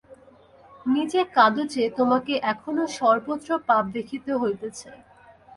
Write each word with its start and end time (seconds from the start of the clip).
নিজে 0.85 1.21
কাঁদ 1.35 1.55
যে, 1.73 1.83
তোমাকে 1.97 2.33
এখনও 2.51 2.85
সর্বত্র 2.99 3.49
পাপ 3.67 3.83
দেখিতে 3.93 4.31
হইতেছে। 4.35 4.89